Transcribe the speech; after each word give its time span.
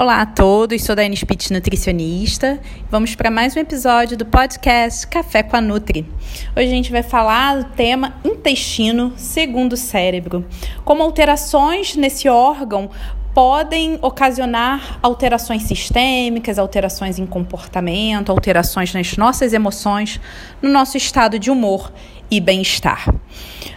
Olá 0.00 0.20
a 0.20 0.26
todos, 0.26 0.84
sou 0.84 0.94
Daiane 0.94 1.16
Spitz, 1.16 1.50
nutricionista. 1.50 2.60
Vamos 2.88 3.16
para 3.16 3.32
mais 3.32 3.56
um 3.56 3.58
episódio 3.58 4.16
do 4.16 4.24
podcast 4.24 5.04
Café 5.08 5.42
com 5.42 5.56
a 5.56 5.60
Nutri. 5.60 6.08
Hoje 6.56 6.68
a 6.68 6.70
gente 6.70 6.92
vai 6.92 7.02
falar 7.02 7.56
do 7.56 7.64
tema 7.70 8.14
intestino 8.24 9.12
segundo 9.16 9.76
cérebro. 9.76 10.46
Como 10.84 11.02
alterações 11.02 11.96
nesse 11.96 12.28
órgão 12.28 12.88
podem 13.34 13.98
ocasionar 14.00 15.00
alterações 15.02 15.64
sistêmicas, 15.64 16.60
alterações 16.60 17.18
em 17.18 17.26
comportamento, 17.26 18.30
alterações 18.30 18.94
nas 18.94 19.16
nossas 19.16 19.52
emoções, 19.52 20.20
no 20.62 20.70
nosso 20.70 20.96
estado 20.96 21.40
de 21.40 21.50
humor 21.50 21.92
e 22.30 22.40
bem-estar. 22.40 23.14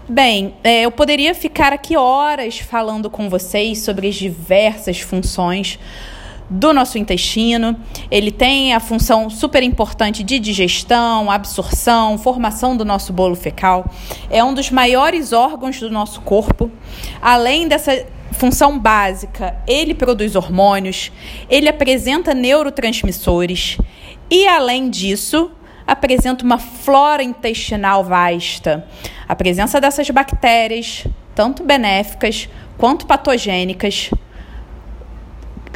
Bem, 0.07 0.55
é, 0.63 0.81
eu 0.81 0.91
poderia 0.91 1.33
ficar 1.33 1.71
aqui 1.71 1.95
horas 1.95 2.59
falando 2.59 3.09
com 3.09 3.29
vocês 3.29 3.79
sobre 3.79 4.07
as 4.07 4.15
diversas 4.15 4.99
funções 4.99 5.79
do 6.49 6.73
nosso 6.73 6.97
intestino. 6.97 7.79
Ele 8.11 8.29
tem 8.29 8.73
a 8.73 8.79
função 8.79 9.29
super 9.29 9.63
importante 9.63 10.21
de 10.21 10.37
digestão, 10.37 11.31
absorção, 11.31 12.17
formação 12.17 12.75
do 12.75 12.83
nosso 12.83 13.13
bolo 13.13 13.35
fecal. 13.35 13.89
É 14.29 14.43
um 14.43 14.53
dos 14.53 14.69
maiores 14.69 15.31
órgãos 15.31 15.79
do 15.79 15.89
nosso 15.89 16.19
corpo. 16.21 16.69
Além 17.21 17.69
dessa 17.69 18.05
função 18.33 18.77
básica, 18.77 19.55
ele 19.65 19.93
produz 19.93 20.35
hormônios, 20.35 21.11
ele 21.49 21.69
apresenta 21.69 22.33
neurotransmissores 22.33 23.77
e, 24.29 24.47
além 24.47 24.89
disso, 24.89 25.51
apresenta 25.91 26.45
uma 26.45 26.57
flora 26.57 27.21
intestinal 27.21 28.01
vasta. 28.01 28.87
A 29.27 29.35
presença 29.35 29.81
dessas 29.81 30.09
bactérias, 30.09 31.05
tanto 31.35 31.65
benéficas 31.65 32.47
quanto 32.77 33.05
patogênicas, 33.05 34.09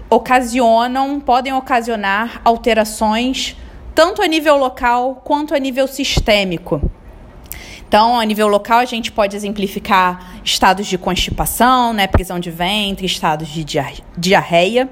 ocasionam, 0.10 1.20
podem 1.20 1.52
ocasionar 1.52 2.40
alterações 2.46 3.58
tanto 3.94 4.22
a 4.22 4.28
nível 4.28 4.56
local 4.56 5.22
quanto 5.22 5.54
a 5.54 5.60
nível 5.60 5.86
sistêmico. 5.86 6.82
Então, 7.86 8.18
a 8.18 8.24
nível 8.24 8.48
local, 8.48 8.80
a 8.80 8.86
gente 8.86 9.12
pode 9.12 9.36
exemplificar 9.36 10.40
estados 10.46 10.88
de 10.88 10.98
constipação, 10.98 11.92
né, 11.92 12.08
prisão 12.08 12.40
de 12.40 12.50
ventre, 12.50 13.06
estados 13.06 13.50
de 13.50 13.66
diarreia. 14.18 14.90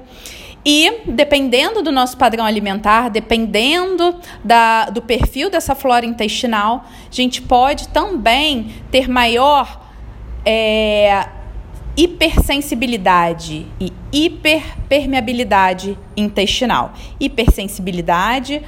E, 0.64 1.02
dependendo 1.06 1.82
do 1.82 1.92
nosso 1.92 2.16
padrão 2.16 2.44
alimentar, 2.44 3.10
dependendo 3.10 4.16
da, 4.42 4.86
do 4.86 5.02
perfil 5.02 5.50
dessa 5.50 5.74
flora 5.74 6.06
intestinal, 6.06 6.86
a 6.86 7.14
gente 7.14 7.42
pode 7.42 7.88
também 7.88 8.72
ter 8.90 9.06
maior 9.06 9.82
é, 10.44 11.28
hipersensibilidade 11.96 13.66
e 13.78 13.92
hiperpermeabilidade 14.10 15.98
intestinal. 16.16 16.94
Hipersensibilidade 17.20 18.62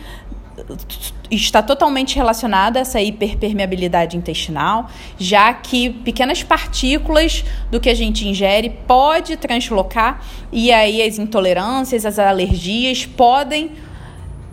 está 1.30 1.62
totalmente 1.62 2.16
relacionada 2.16 2.78
a 2.78 2.82
essa 2.82 3.00
hiperpermeabilidade 3.00 4.16
intestinal, 4.16 4.88
já 5.18 5.52
que 5.52 5.90
pequenas 5.90 6.42
partículas 6.42 7.44
do 7.70 7.80
que 7.80 7.90
a 7.90 7.94
gente 7.94 8.28
ingere 8.28 8.70
pode 8.86 9.36
translocar 9.36 10.22
e 10.52 10.72
aí 10.72 11.02
as 11.02 11.18
intolerâncias, 11.18 12.06
as 12.06 12.18
alergias 12.18 13.04
podem 13.04 13.72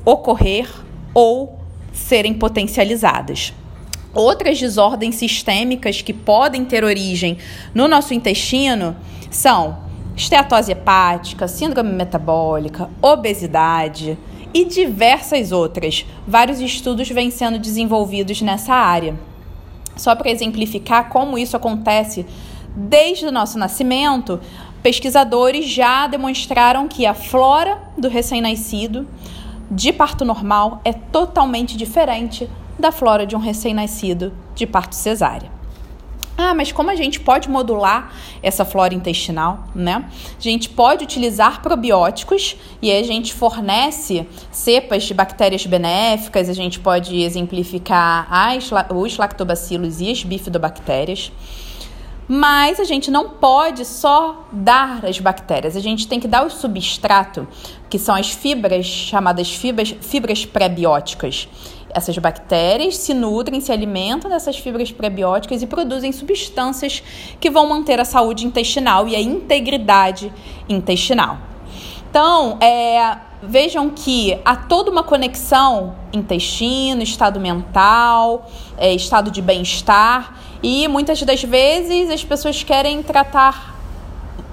ocorrer 0.05 0.67
ou 1.13 1.59
serem 1.91 2.33
potencializadas. 2.33 3.53
Outras 4.13 4.59
desordens 4.59 5.15
sistêmicas 5.15 6.01
que 6.01 6.13
podem 6.13 6.65
ter 6.65 6.83
origem 6.83 7.37
no 7.73 7.87
nosso 7.87 8.13
intestino 8.13 8.95
são 9.31 9.77
esteatose 10.15 10.71
hepática, 10.71 11.47
síndrome 11.47 11.91
metabólica, 11.91 12.89
obesidade, 13.01 14.17
e 14.53 14.65
diversas 14.65 15.51
outras. 15.51 16.05
Vários 16.27 16.59
estudos 16.59 17.09
vêm 17.09 17.31
sendo 17.31 17.57
desenvolvidos 17.57 18.41
nessa 18.41 18.73
área. 18.73 19.15
Só 19.95 20.15
para 20.15 20.29
exemplificar 20.29 21.09
como 21.09 21.37
isso 21.37 21.55
acontece 21.55 22.25
desde 22.75 23.25
o 23.25 23.31
nosso 23.31 23.57
nascimento, 23.57 24.39
pesquisadores 24.81 25.65
já 25.65 26.07
demonstraram 26.07 26.87
que 26.87 27.05
a 27.05 27.13
flora 27.13 27.81
do 27.97 28.09
recém-nascido 28.09 29.07
de 29.69 29.93
parto 29.93 30.25
normal 30.25 30.81
é 30.83 30.91
totalmente 30.91 31.77
diferente 31.77 32.49
da 32.77 32.91
flora 32.91 33.25
de 33.25 33.35
um 33.35 33.39
recém-nascido 33.39 34.33
de 34.55 34.65
parto 34.65 34.95
cesárea. 34.95 35.62
Ah, 36.35 36.53
mas 36.55 36.71
como 36.71 36.89
a 36.89 36.95
gente 36.95 37.19
pode 37.19 37.47
modular 37.47 38.11
essa 38.41 38.65
flora 38.65 38.93
intestinal, 38.93 39.67
né? 39.75 40.09
A 40.37 40.41
gente 40.41 40.67
pode 40.67 41.03
utilizar 41.03 41.61
probióticos 41.61 42.55
e 42.81 42.91
a 42.91 43.03
gente 43.03 43.33
fornece 43.33 44.27
cepas 44.51 45.03
de 45.03 45.13
bactérias 45.13 45.65
benéficas, 45.65 46.49
a 46.49 46.53
gente 46.53 46.79
pode 46.79 47.21
exemplificar 47.21 48.27
as, 48.31 48.71
os 48.91 49.17
lactobacilos 49.17 50.01
e 50.01 50.11
as 50.11 50.23
bifidobactérias. 50.23 51.31
Mas 52.27 52.79
a 52.79 52.83
gente 52.83 53.11
não 53.11 53.29
pode 53.29 53.83
só 53.85 54.47
dar 54.51 55.05
as 55.05 55.19
bactérias, 55.19 55.75
a 55.75 55.79
gente 55.79 56.07
tem 56.07 56.19
que 56.19 56.27
dar 56.27 56.45
o 56.45 56.49
substrato, 56.49 57.47
que 57.89 57.99
são 57.99 58.15
as 58.15 58.31
fibras, 58.31 58.85
chamadas 58.85 59.53
fibras, 59.53 59.93
fibras 60.01 60.45
pré-bióticas. 60.45 61.47
Essas 61.93 62.17
bactérias 62.17 62.97
se 62.97 63.13
nutrem, 63.13 63.61
se 63.61 63.71
alimentam 63.71 64.29
dessas 64.29 64.57
fibras 64.57 64.91
prebióticas 64.91 65.61
e 65.61 65.67
produzem 65.67 66.11
substâncias 66.11 67.03
que 67.39 67.51
vão 67.51 67.67
manter 67.67 67.99
a 67.99 68.05
saúde 68.05 68.47
intestinal 68.47 69.07
e 69.07 69.15
a 69.15 69.21
integridade 69.21 70.33
intestinal. 70.67 71.37
Então, 72.09 72.57
é, 72.59 73.17
vejam 73.43 73.89
que 73.89 74.39
há 74.43 74.55
toda 74.55 74.89
uma 74.89 75.03
conexão 75.03 75.95
intestino, 76.11 77.03
estado 77.03 77.39
mental, 77.39 78.49
é, 78.77 78.93
estado 78.93 79.29
de 79.29 79.41
bem-estar 79.41 80.39
e 80.63 80.87
muitas 80.87 81.21
das 81.21 81.43
vezes 81.43 82.09
as 82.09 82.23
pessoas 82.23 82.63
querem 82.63 83.03
tratar 83.03 83.75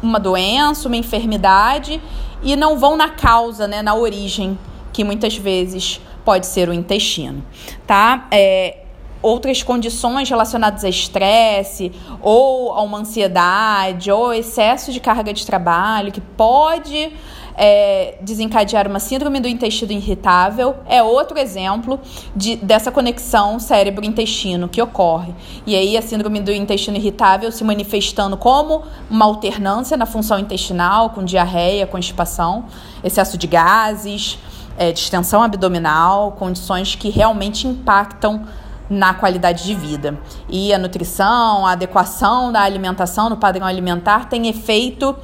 uma 0.03 0.19
doença, 0.19 0.88
uma 0.88 0.97
enfermidade 0.97 2.03
e 2.43 2.56
não 2.56 2.76
vão 2.78 2.97
na 2.97 3.09
causa, 3.09 3.69
né, 3.69 3.81
na 3.81 3.94
origem, 3.94 4.59
que 4.93 5.04
muitas 5.04 5.37
vezes 5.37 6.00
pode 6.25 6.47
ser 6.47 6.69
o 6.69 6.72
intestino, 6.72 7.44
tá? 7.87 8.26
É, 8.31 8.78
outras 9.22 9.62
condições 9.62 10.28
relacionadas 10.28 10.84
a 10.84 10.88
estresse 10.88 11.92
ou 12.22 12.72
a 12.72 12.82
uma 12.82 12.98
ansiedade 12.98 14.10
ou 14.10 14.32
excesso 14.32 14.92
de 14.92 15.00
carga 15.00 15.32
de 15.32 15.44
trabalho 15.44 16.10
que 16.10 16.20
pode 16.20 17.12
é, 17.56 18.16
desencadear 18.22 18.88
uma 18.88 18.98
síndrome 18.98 19.38
do 19.38 19.47
intestino 19.47 19.92
irritável 19.92 20.76
é 20.86 21.03
outro 21.03 21.38
exemplo 21.38 22.00
de, 22.34 22.56
dessa 22.56 22.91
conexão 22.91 23.59
cérebro-intestino 23.59 24.66
que 24.66 24.80
ocorre. 24.80 25.34
E 25.66 25.76
aí 25.76 25.94
a 25.94 26.00
síndrome 26.00 26.41
do 26.41 26.50
intestino 26.50 26.97
irritável 26.97 27.53
se 27.53 27.62
manifestando 27.62 28.36
como 28.36 28.82
uma 29.10 29.26
alternância 29.26 29.94
na 29.94 30.06
função 30.06 30.38
intestinal, 30.38 31.10
com 31.10 31.22
diarreia, 31.22 31.86
constipação, 31.86 32.64
excesso 33.04 33.36
de 33.36 33.47
gases, 33.47 34.38
é, 34.78 34.91
distensão 34.92 35.42
abdominal, 35.42 36.32
condições 36.32 36.94
que 36.94 37.10
realmente 37.10 37.66
impactam 37.66 38.47
na 38.91 39.15
qualidade 39.15 39.65
de 39.65 39.75
vida. 39.75 40.19
E 40.49 40.75
a 40.75 40.78
nutrição, 40.78 41.65
a 41.65 41.73
adequação 41.73 42.51
da 42.51 42.61
alimentação 42.61 43.31
no 43.31 43.37
padrão 43.37 43.67
alimentar 43.67 44.28
tem 44.28 44.49
efeito 44.49 45.17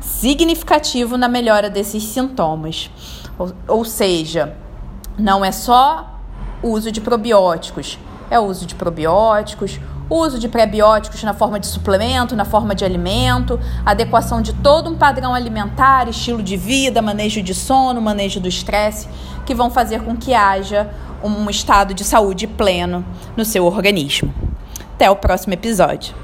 significativo 0.00 1.16
na 1.16 1.28
melhora 1.28 1.70
desses 1.70 2.02
sintomas. 2.02 2.90
Ou, 3.38 3.52
ou 3.68 3.84
seja, 3.84 4.56
não 5.16 5.44
é 5.44 5.52
só 5.52 6.18
o 6.60 6.70
uso 6.70 6.90
de 6.90 7.00
probióticos, 7.00 7.98
é 8.28 8.38
o 8.38 8.42
uso 8.42 8.66
de 8.66 8.74
probióticos, 8.74 9.78
uso 10.10 10.38
de 10.38 10.48
prebióticos 10.48 11.22
na 11.22 11.32
forma 11.32 11.58
de 11.58 11.66
suplemento, 11.66 12.36
na 12.36 12.44
forma 12.44 12.74
de 12.74 12.84
alimento, 12.84 13.58
adequação 13.84 14.42
de 14.42 14.52
todo 14.52 14.90
um 14.90 14.96
padrão 14.96 15.34
alimentar, 15.34 16.08
estilo 16.08 16.42
de 16.42 16.56
vida, 16.56 17.00
manejo 17.00 17.42
de 17.42 17.54
sono, 17.54 18.00
manejo 18.00 18.38
do 18.38 18.48
estresse, 18.48 19.08
que 19.46 19.54
vão 19.54 19.70
fazer 19.70 20.02
com 20.02 20.16
que 20.16 20.34
haja 20.34 20.90
um 21.22 21.48
estado 21.48 21.94
de 21.94 22.04
saúde 22.04 22.46
pleno 22.46 23.04
no 23.36 23.44
seu 23.44 23.64
organismo. 23.64 24.32
Até 24.94 25.10
o 25.10 25.16
próximo 25.16 25.54
episódio. 25.54 26.14